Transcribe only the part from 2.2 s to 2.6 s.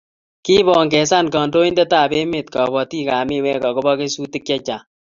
emett